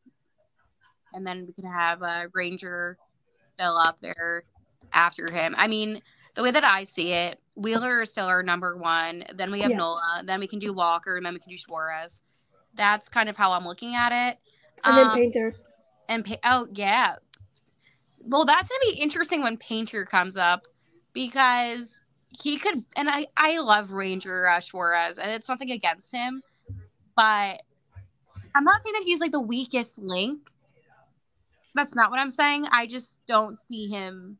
[1.13, 2.98] And then we could have a Ranger
[3.41, 4.43] still up there
[4.93, 5.56] after him.
[5.58, 6.02] I mean,
[6.36, 9.24] the way that I see it, Wheeler is still our number one.
[9.34, 9.78] Then we have Yeah.
[9.78, 10.22] Nola.
[10.24, 11.17] Then we can do Walker.
[11.17, 12.22] And then we can do Suarez.
[12.76, 14.39] That's kind of how I'm looking at it.
[14.84, 15.56] And then Um, Painter.
[16.08, 17.15] and pa- oh yeah,
[18.26, 20.63] well that's gonna be interesting when Painter comes up
[21.13, 21.96] because
[22.30, 22.86] he could.
[22.96, 26.42] And I I love Ranger uh, Suarez, and it's nothing against him,
[27.15, 27.62] but
[28.56, 30.50] I'm not saying that he's like the weakest link.
[31.76, 32.65] That's not what I'm saying.
[32.72, 34.38] I just don't see him.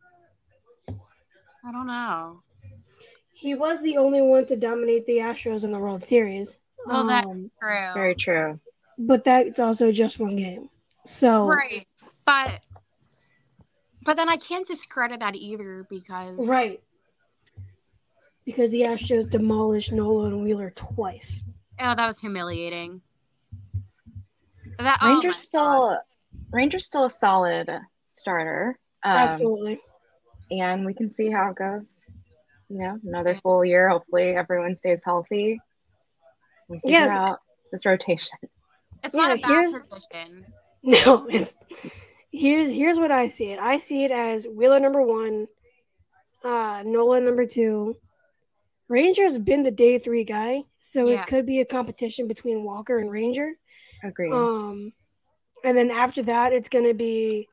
[0.90, 2.42] I don't know.
[3.34, 6.60] He was the only one to dominate the Astros in the World Series.
[6.86, 7.92] Well, that- Um, True.
[7.94, 8.60] Very true.
[9.00, 10.70] But that's also just one game.
[11.06, 11.88] So Right,
[12.26, 12.60] but
[14.04, 16.82] but then I can't discredit that either because right.
[18.46, 21.44] Because the Astros demolished Nola and Wheeler twice.
[21.80, 23.02] Oh, that was humiliating.
[24.80, 25.46] That oh my Ranger's God.
[25.46, 25.98] still
[26.52, 27.70] Ranger's still a solid
[28.10, 28.78] starter.
[29.04, 29.80] Um, Absolutely.
[30.52, 32.06] and we can see how it goes.
[32.70, 33.90] You know, another full year.
[33.90, 35.60] Hopefully, everyone stays healthy.
[36.68, 37.30] We figure Yeah.
[37.30, 37.40] out
[37.72, 38.38] this rotation.
[39.04, 40.46] It's not a Yeah, bad here's- position.
[40.82, 41.58] No, it's
[42.32, 43.60] here's here's what I see it.
[43.60, 45.48] I see it as Wheeler number one,
[46.44, 47.98] uh, Nola number two.
[48.88, 51.20] Ranger's been the day three guy, so Yeah.
[51.22, 53.56] it could be a competition between Walker and Ranger.
[54.06, 54.32] Agreed.
[54.32, 54.94] Um,
[55.66, 57.50] and then after that, it's gonna be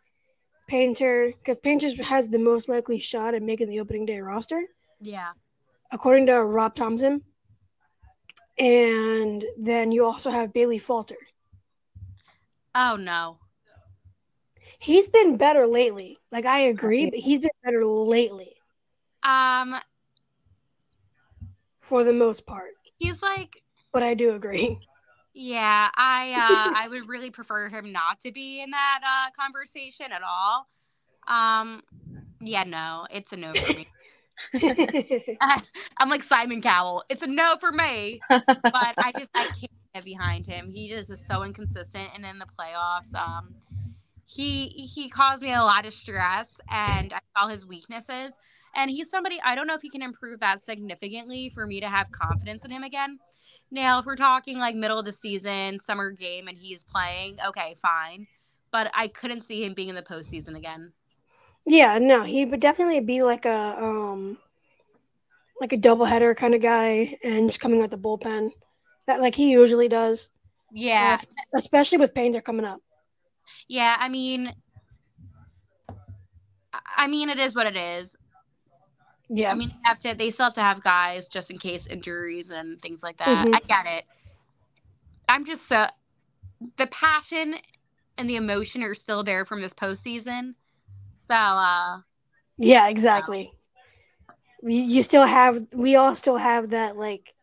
[0.68, 4.68] Painter because Painter has the most likely shot at making the opening day roster,
[5.00, 5.32] Yeah.
[5.90, 7.24] according to Rob Thomson.
[8.58, 11.16] And then you also have Bailey Falter.
[12.78, 13.38] Oh no.
[14.78, 16.18] He's been better lately.
[16.30, 18.52] Like I agree, but he's been better lately
[19.22, 19.76] Um,
[21.80, 22.72] for the most part.
[22.98, 23.62] he's like,
[23.92, 24.78] But I do agree.
[25.34, 30.12] yeah, I uh, I would really prefer him not to be in that uh conversation
[30.12, 30.68] at all.
[31.28, 31.82] Um,
[32.40, 33.86] yeah, no, it's a no for me.
[35.98, 37.04] I'm like Simon Cowell.
[37.08, 38.20] It's a no for me.
[38.72, 39.70] but I just I can't get
[40.04, 40.70] behind him.
[40.70, 43.54] He just is so inconsistent, and in the playoffs, um,
[44.24, 48.32] he he caused me a lot of stress, and I saw his weaknesses.
[48.78, 51.88] And he's somebody I don't know if he can improve that significantly for me to
[51.88, 53.18] have confidence in him again.
[53.70, 57.76] Now, if we're talking like middle of the season, summer game, and he's playing, okay,
[57.82, 58.26] fine.
[58.70, 60.92] But I couldn't see him being in the postseason again.
[61.64, 64.38] Yeah, no, he would definitely be like a um
[65.60, 68.50] like a doubleheader kind of guy and just coming out the bullpen.
[69.06, 70.28] That like he usually does.
[70.72, 72.80] Yeah, es- especially with Painter coming up.
[73.68, 73.96] yeah.
[73.98, 74.52] I mean,
[76.96, 78.16] I- mean, it is what it is.
[79.28, 79.52] Yeah.
[79.52, 80.14] I mean, they have to.
[80.14, 83.46] They still have to have guys just in case injuries and things like that.
[83.46, 83.54] Mhm.
[83.54, 84.04] I get it.
[85.28, 85.86] I'm just so
[86.78, 87.56] the passion
[88.16, 90.54] and the emotion are still there from this postseason.
[91.28, 92.00] So, uh,
[92.56, 93.52] yeah, exactly.
[94.62, 97.34] You still have we all still have that like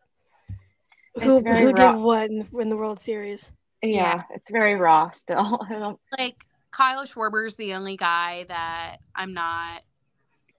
[1.22, 1.98] who It's very who did raw.
[1.98, 3.52] what in the, in the World Series.
[3.82, 5.60] Yeah, it's very raw still.
[5.70, 9.82] I don't like Kyle Schwarber's the only guy that I'm not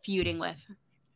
[0.03, 0.65] feuding with.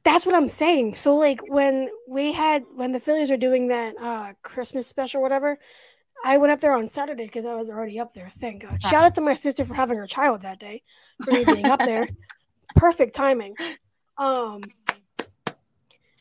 [0.04, 0.95] That's what I'm saying.
[0.95, 5.58] So like when we had when the Phillies were doing that uh Christmas special whatever,
[6.25, 8.30] I went up there on Saturday because I was already up there.
[8.30, 8.82] Thank God.
[8.82, 10.82] Shout out to my sister for having her child that day,
[11.23, 12.08] for me being up there.
[12.75, 13.56] Perfect timing.
[14.17, 14.62] Um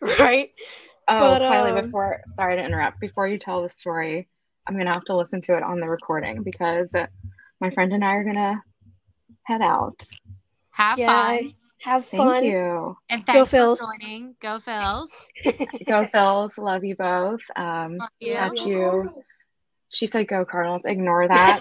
[0.20, 0.50] right?
[1.08, 3.00] Oh, But, Kylie, um, before sorry to interrupt.
[3.00, 4.28] Before you tell the story,
[4.66, 6.92] I'm gonna have to listen to it on the recording because
[7.60, 8.62] my friend and I are gonna
[9.44, 10.02] head out.
[10.72, 11.16] Have Yeah, fun.
[11.44, 12.44] I- have Thank fun.
[12.44, 12.96] you.
[13.08, 13.78] And Go thanks Phils.
[13.78, 14.34] for joining.
[14.40, 15.26] Go Phils.
[15.86, 16.58] Go Phils.
[16.58, 17.40] Love you both.
[17.54, 18.48] Um, Love Yeah.
[18.48, 19.10] catch you.
[19.90, 20.84] She said go Cardinals.
[20.84, 21.60] Ignore that.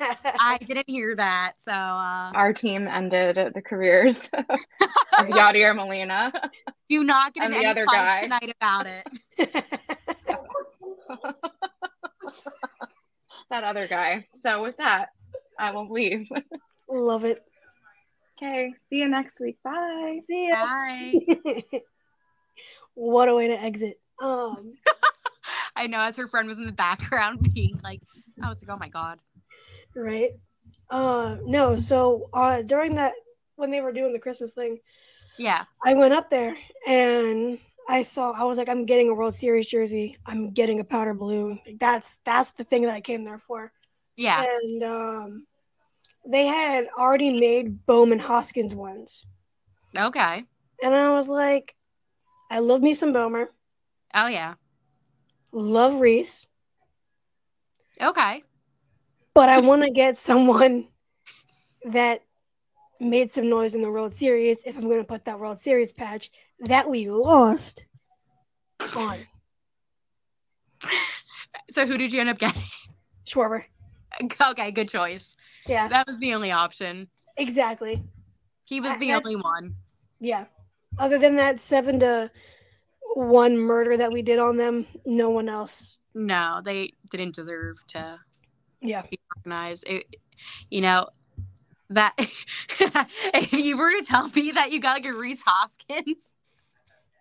[0.40, 1.52] I didn't hear that.
[1.64, 6.32] So, uh, Our team ended the careers of Yadier Molina.
[6.88, 8.22] do not get And in the any other guy.
[8.22, 9.06] tonight about it.
[13.50, 14.26] that other guy.
[14.34, 15.10] So with that,
[15.58, 16.28] I will leave.
[16.88, 17.42] Love it.
[18.38, 18.72] Okay.
[18.88, 19.58] See you next week.
[19.62, 20.18] Bye.
[20.22, 20.64] See ya.
[20.64, 21.12] Bye.
[22.94, 23.94] what a way to exit.
[24.22, 24.74] Um
[25.80, 28.00] I know as her friend was in the background being like,
[28.42, 29.18] I was like, oh my God.
[29.94, 30.30] right?
[30.90, 33.12] Uh no, so uh during that
[33.56, 34.78] when they were doing the Christmas thing,
[35.38, 35.64] Yeah.
[35.84, 39.66] I went up there and I saw I was like, I'm getting a World Series
[39.66, 40.18] jersey.
[40.26, 41.58] I'm getting a powder blue.
[41.66, 43.72] Like, that's that's the thing that I came there for.
[44.16, 44.44] Yeah.
[44.46, 45.46] And um
[46.26, 49.24] they had already made Bowman Hoskins ones.
[49.96, 50.44] Okay.
[50.82, 51.74] And I was like,
[52.50, 53.46] I love me some Bomer.
[54.14, 54.54] Oh, yeah.
[55.52, 56.46] Love Rhys.
[58.00, 58.42] Okay.
[59.34, 60.88] but I want to get someone
[61.84, 62.22] that
[62.98, 65.92] made some noise in the World Series if I'm going to put that World Series
[65.92, 67.84] patch that we lost
[68.96, 69.18] on
[71.72, 72.62] So who did you end up getting?
[73.26, 73.64] Schwarber.
[74.48, 75.36] okay, good choice.
[75.66, 77.08] Yeah, That was the only option.
[77.36, 78.02] exactly.
[78.66, 79.74] He was I- the only one.
[80.20, 80.46] Yeah.
[80.98, 82.30] Other than that seven to
[83.14, 85.98] one murder that we did on them, no one else.
[86.14, 88.18] No, they didn't deserve to
[88.80, 89.02] Yeah.
[89.10, 89.84] be recognized.
[89.86, 90.16] It,
[90.70, 91.08] you know,
[91.90, 96.32] that if you were to tell me that you got like a Rhys Hoskins,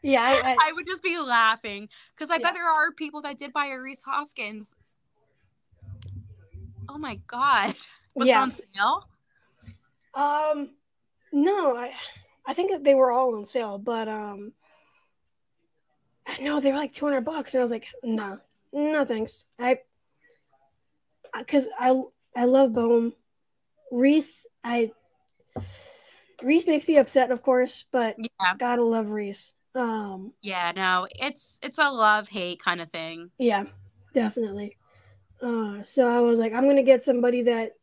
[0.03, 0.21] Yeah.
[0.21, 2.45] I, I, I would just be laughing because I Yeah.
[2.47, 4.75] bet there are people that did buy a Rhys Hoskins.
[6.87, 7.75] Oh my god,
[8.15, 8.41] was Yeah.
[8.41, 9.07] on sale?
[10.15, 10.71] um,
[11.31, 11.91] no, I,
[12.47, 14.53] I think that they were all on sale, but um,
[16.39, 18.37] no, they were like two hundred bucks, and I was like, no,
[18.73, 19.45] no thanks.
[19.57, 19.79] I,
[21.37, 22.01] because I
[22.35, 23.13] I love Bohm,
[23.91, 24.45] Rhys.
[24.63, 24.91] I
[26.41, 29.53] Rhys makes me upset, of course, but Yeah, gotta love Rhys.
[29.75, 33.31] Um, yeah, no, it's it's a love hate kind of thing.
[33.37, 33.63] yeah,
[34.13, 34.77] definitely.
[35.41, 37.73] Uh, so I was like, I'm gonna get somebody that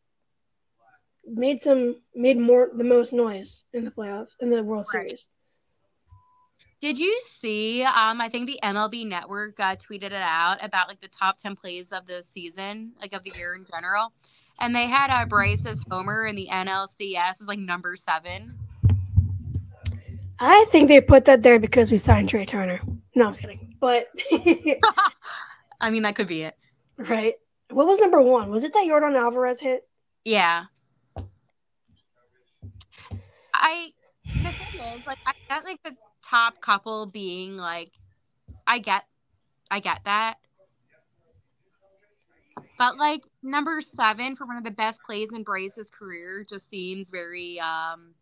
[1.24, 5.02] made some made more the most noise in the playoffs in the World Right.
[5.02, 5.26] Series.
[6.86, 7.82] Did you see?
[7.82, 11.56] Um, I think the MLB Network uh, tweeted it out about like the top ten
[11.56, 14.12] plays of the season, like of the year in general,
[14.60, 18.54] and they had uh, Bryce's homer in the NLCS is like number seven.
[20.38, 22.78] I think they put that there because we signed Trea Turner.
[23.16, 23.74] No, I was kidding.
[23.80, 24.06] But
[25.80, 26.56] I mean, that could be it.
[26.98, 27.34] right,
[27.68, 28.48] what was number one?
[28.48, 29.88] Was it that Yordan Alvarez hit?
[30.24, 30.66] Yeah.
[33.52, 33.90] I
[34.24, 35.96] the thing is, like, I get like the
[36.28, 37.90] top couple being like,
[38.66, 39.04] I get,
[39.70, 40.38] I get that,
[42.78, 47.10] but like number seven for one of the best plays in Bryce's career just seems
[47.10, 48.14] very um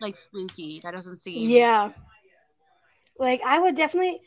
[0.00, 0.80] like fluky.
[0.82, 1.92] That doesn't seem Yeah.
[3.18, 4.20] Like I would definitely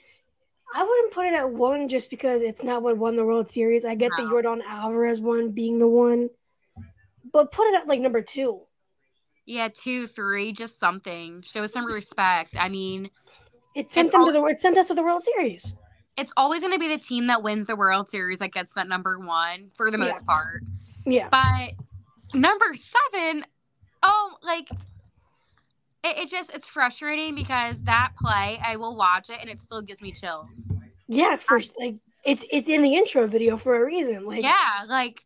[0.73, 3.83] I wouldn't put it at one just because it's not what won the World Series.
[3.83, 6.29] I get the Yordan Alvarez one being the one.
[7.31, 8.61] But put it at like number two.
[9.45, 11.41] Yeah, two, three, just something.
[11.41, 12.55] Show some respect.
[12.59, 13.09] I mean,
[13.75, 15.75] It sent them all- to the it sent us to the World Series.
[16.17, 18.87] it's always going to be the team that wins the World Series that gets that
[18.87, 20.33] number one for the most Yeah.
[20.35, 20.63] part.
[21.05, 21.29] Yeah.
[21.31, 23.45] But number seven,
[24.03, 24.69] oh, like
[26.03, 29.81] it, it just it's frustrating because that play I will watch it and it still
[29.81, 30.67] gives me chills.
[31.07, 34.25] Yeah, for like it's it's in the intro video for a reason.
[34.25, 35.25] Like Yeah, like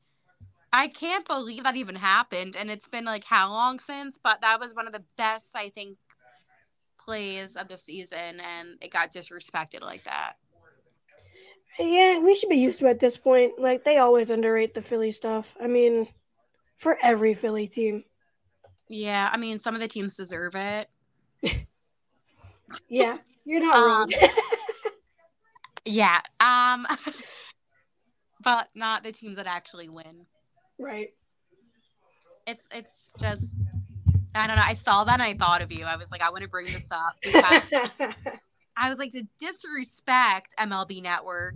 [0.75, 4.19] I can't believe that even happened, and it's been like how long since?
[4.21, 5.97] But that was one of the best I think
[6.99, 10.33] plays of the season, and it got disrespected like that.
[11.79, 13.53] Yeah, we should be used to it at this point.
[13.57, 15.55] Like they always underrate the Philly stuff.
[15.61, 16.09] I mean,
[16.75, 18.03] for every Philly team.
[18.89, 20.89] Yeah, I mean some of the teams deserve it.
[22.89, 24.11] Yeah, you're not Um, wrong.
[25.85, 26.85] Yeah, um,
[28.43, 30.25] but not the teams that actually win.
[30.79, 31.09] Right.
[32.47, 33.43] It's it's just
[34.35, 34.63] I don't know.
[34.65, 35.85] I saw that and I thought of you.
[35.85, 37.61] I was like, I want to bring this up because
[38.77, 41.55] I was like, the disrespect MLB Network.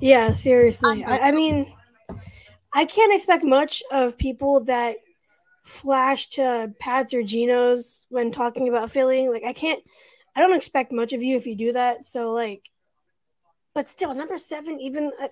[0.00, 1.02] yeah, seriously.
[1.02, 1.72] I, I mean,
[2.74, 4.96] I can't expect much of people that
[5.64, 9.28] flash to Pat's or Geno's when talking about Philly.
[9.28, 9.82] Like, I can't.
[10.36, 12.04] I don't expect much of you if you do that.
[12.04, 12.70] So, like,
[13.74, 15.28] but still, number seven, even uh,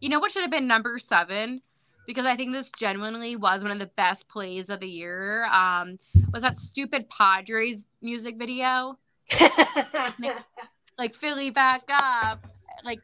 [0.00, 1.62] You know what should have been number seven?
[2.06, 5.44] Because I think this genuinely was one of the best plays of the year.
[5.46, 5.98] Um,
[6.32, 8.98] was that stupid Padres music video?
[10.98, 12.46] Like Philly back up.
[12.84, 13.00] Like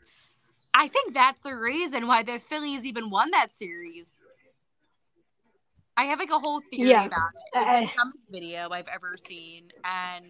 [0.74, 4.20] I think that's the reason why the Phillies even won that series.
[5.96, 7.06] I have like a whole theory Yeah.
[7.06, 7.50] about it.
[7.54, 10.26] It's the dumbest video I've ever seen, and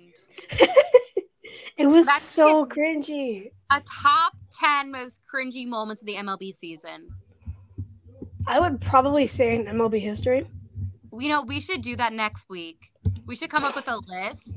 [1.77, 3.51] it was so cringy.
[3.71, 7.09] a top ten most cringy moments of the MLB season.
[8.49, 10.47] I would probably say in MLB history.
[11.13, 12.93] You know, we should do that next week.
[13.27, 14.49] We should come up with a list.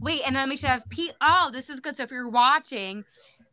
[0.00, 1.12] Wait, and then we should have Pete.
[1.20, 1.96] Oh, this is good.
[1.96, 3.04] So if you're watching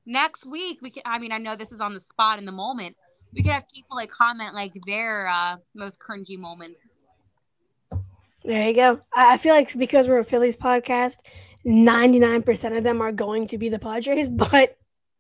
[0.06, 1.04] next week, we can.
[1.06, 2.96] I mean, I know this is on the spot in the moment.
[3.34, 6.80] We could have people like comment like their uh, most cringy moments.
[8.46, 9.02] There you go.
[9.14, 11.18] I I feel like because we're a Phillies podcast,
[11.66, 14.78] 99% of them are going to be the Padres, but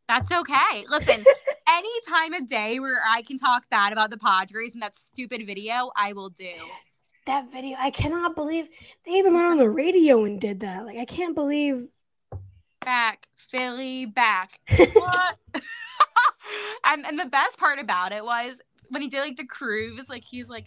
[0.07, 0.85] That's okay.
[0.89, 1.23] Listen,
[1.67, 5.45] any time of day where I can talk bad about the Padres and that stupid
[5.45, 6.49] video, I will do.
[7.25, 8.67] that video, I cannot believe
[9.05, 10.85] they even went on the radio and did that.
[10.85, 11.89] Like, I can't believe.
[12.81, 14.59] Back, Philly, back.
[16.85, 18.55] And and the best part about it was
[18.89, 20.65] when he did like the cruise, like he's like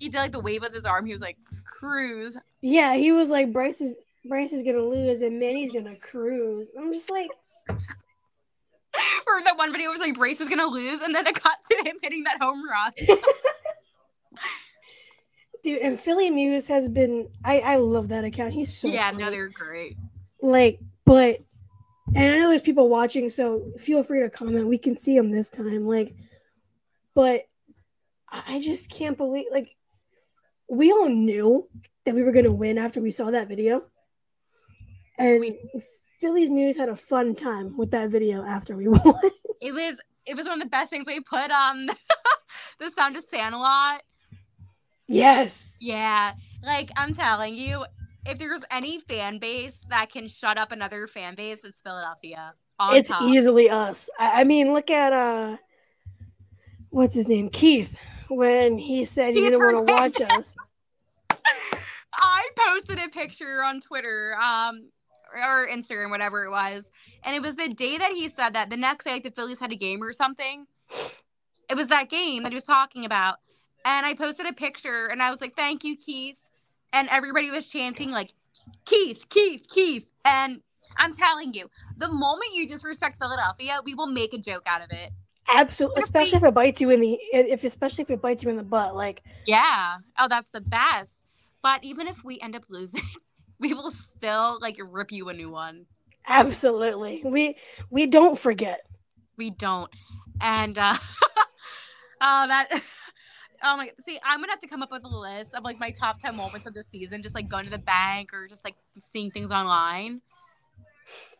[0.00, 1.06] he did like the wave with his arm.
[1.06, 2.36] He was like cruise.
[2.60, 3.98] Yeah, he was like, Bryce is.
[4.26, 6.70] Bryce is gonna lose and Manny's gonna cruise.
[6.78, 7.30] I'm just like,
[9.26, 11.76] Or that one video was like Bryce is gonna lose, and then it got to
[11.88, 12.92] him hitting that home run.
[15.64, 15.80] dude.
[15.82, 17.28] And Philly Muse has been.
[17.44, 18.52] I I love that account.
[18.52, 19.24] He's so yeah, funny.
[19.24, 19.96] no, they're great.
[20.40, 21.40] like, but
[22.14, 24.68] and I know there's people watching, so feel free to comment.
[24.68, 25.86] We can see them this time.
[25.86, 26.14] Like,
[27.14, 27.42] but
[28.30, 29.74] I just can't believe like
[30.68, 31.68] we all knew
[32.04, 33.82] that we were gonna win after we saw that video,
[35.18, 35.58] and We-
[36.20, 39.02] Philly's Muse had a fun time with that video after we won.
[39.60, 39.96] It was
[40.26, 41.86] it was one of the best things we put on
[42.78, 44.02] the Sound of Sandlot.
[45.06, 47.84] yes, Yeah, like I'm telling you,
[48.24, 52.54] if there's any fan base that can shut up another fan base, it's Philadelphia.
[52.92, 53.22] It's top.
[53.22, 54.08] easily us.
[54.18, 55.58] I, I mean, look at uh,
[56.88, 57.98] what's his name, Keith,
[58.28, 60.56] when he said he didn't want to watch us.
[62.14, 64.88] I posted a picture on Twitter, um,
[65.34, 66.90] or Instagram, whatever it was,
[67.22, 68.70] and it was the day that he said that.
[68.70, 70.66] The next day, like the Phillies had a game or something.
[71.68, 73.36] It was that game that he was talking about,
[73.84, 76.36] and I posted a picture, and I was like, "Thank you, Keith,"
[76.92, 78.32] and everybody was chanting like,
[78.84, 80.60] "Keith, Keith, Keith," and
[80.96, 84.90] I'm telling you, the moment you disrespect Philadelphia, we will make a joke out of
[84.90, 85.10] it.
[85.54, 88.50] Absolutely, we- especially if it bites you in the if especially if it bites you
[88.50, 88.94] in the butt.
[88.94, 89.98] Like Yeah.
[90.18, 91.24] Oh, that's the best.
[91.62, 93.02] But even if we end up losing,
[93.58, 95.86] we will still like rip you a new one.
[96.28, 97.56] absolutely, we
[97.90, 98.80] we don't forget.
[99.36, 99.90] We don't.
[100.40, 100.96] And uh
[102.20, 102.68] oh that
[103.62, 105.90] oh my see, I'm gonna have to come up with a list of like my
[105.90, 108.76] top ten moments of the season, just like going to the bank or just like
[109.12, 110.20] seeing things online.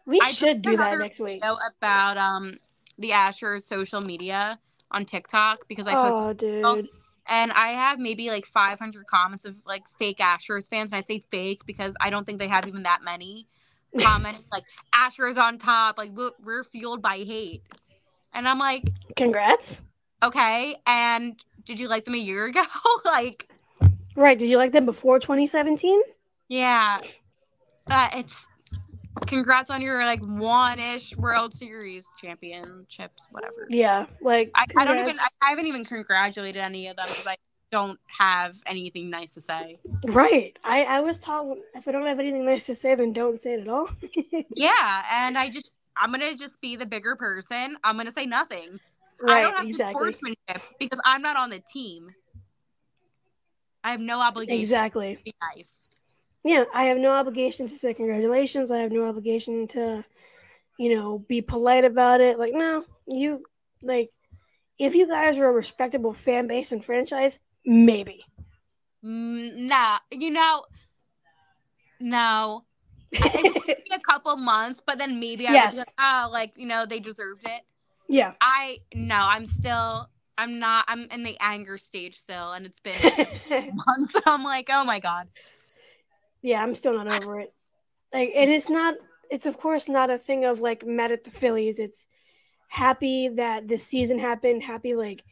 [0.07, 1.43] We I should do that next week.
[1.43, 2.59] about um
[2.99, 4.59] the Astros social media
[4.91, 6.89] on TikTok because I posted Oh, dude.
[7.27, 10.93] And I have maybe like 500 comments of like fake Astros fans.
[10.93, 13.47] And I say fake because I don't think they have even that many
[14.01, 14.65] comments like
[14.95, 15.97] Astros on top.
[15.99, 17.63] Like we're, we're fueled by hate,
[18.33, 19.85] and I'm like, Congrats.
[20.23, 20.77] okay.
[20.87, 22.63] And did you like them a year ago?
[23.05, 23.49] like,
[24.17, 24.39] Right?
[24.39, 26.01] Did you like them before 2017?
[26.49, 26.99] yeah,
[27.91, 28.47] uh, it's
[29.27, 33.67] congrats on your like one ish World Series championships, whatever.
[33.71, 34.07] Yeah.
[34.21, 35.51] Like I, I don't even I.
[35.51, 37.37] Haven't even congratulated any of them because I
[37.71, 39.79] don't have anything nice to say.
[40.07, 40.57] Right.
[40.65, 43.55] I, I was taught if I don't have anything nice to say, then don't say
[43.55, 43.89] it at all.
[44.55, 47.77] Yeah, and I just I'm gonna just be the bigger person.
[47.85, 48.81] I'm gonna say nothing.
[49.21, 50.13] Right, I don't have Exactly.
[50.13, 52.11] sportsmanship because I'm not on the team.
[53.83, 55.17] I have no obligation Exactly.
[55.17, 55.69] to be nice.
[56.45, 56.65] Yeah.
[56.75, 58.71] I have no obligation to say congratulations.
[58.71, 60.05] I have no obligation to,
[60.79, 62.39] you know, be polite about it.
[62.39, 63.45] Like, no, you
[63.83, 64.11] like
[64.79, 68.25] if you guys are a respectable fan base and franchise, maybe.
[69.05, 70.65] Mm, nah, you know,
[72.01, 72.65] no.
[73.13, 76.53] It would be a couple months, but then maybe I would be like, oh, like
[76.57, 77.63] you know, they deserved it.
[78.09, 78.33] Yeah.
[78.41, 82.95] I no, I'm still, I'm not, I'm in the anger stage still, and it's been
[83.87, 84.17] months.
[84.27, 85.29] I'm like, oh my god.
[86.45, 87.55] Yeah, I'm still not over it.
[88.13, 88.95] Like, and it's not.
[89.31, 91.81] It's of course not a thing of like mad at the Phillies.
[91.81, 92.07] It's
[92.69, 94.63] happy that this season happened.
[94.63, 95.25] Happy like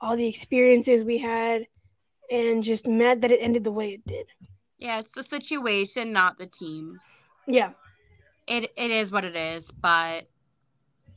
[0.00, 1.68] all the experiences we had,
[2.30, 4.26] and just mad that it ended the way it did.
[4.76, 6.98] Yeah, it's the situation, not the team.
[7.46, 7.70] Yeah.
[8.48, 9.70] It it is what it is.
[9.70, 10.26] But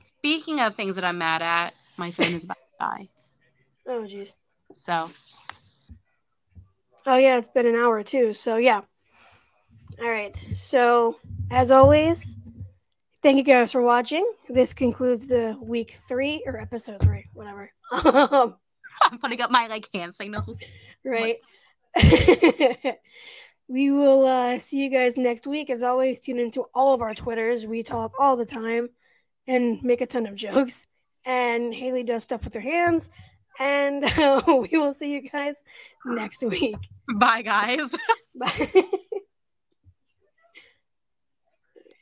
[0.04, 3.10] speaking of things that I'm mad at, my phone is about to die.
[3.88, 4.36] Oh jeez.
[4.76, 5.10] So
[7.08, 8.36] Oh yeah, it's been an hour too.
[8.36, 8.82] So yeah.
[10.02, 10.36] All right.
[10.36, 11.18] So
[11.52, 12.38] as always,
[13.22, 14.30] thank you guys for watching.
[14.48, 17.70] This concludes the week three or episode three, whatever.
[17.92, 20.58] I'm putting up my like hand signals.
[21.04, 21.38] right.
[23.68, 25.70] we will uh, see you guys next week.
[25.70, 27.66] As always, tune into all of our Twitters.
[27.66, 28.90] We talk all the time
[29.48, 30.88] and make a ton of jokes.
[31.26, 33.10] And Haley does stuff with her hands.
[33.60, 35.64] And uh, we will see you guys
[36.06, 36.78] next week.
[37.16, 37.90] Bye guys.
[38.36, 38.84] Bye.